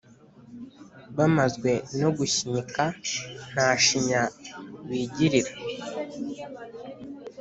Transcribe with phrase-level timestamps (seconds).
[1.17, 2.83] Bamazwe no gushinyika
[3.51, 4.23] Nta shinya
[4.87, 5.51] bigirira.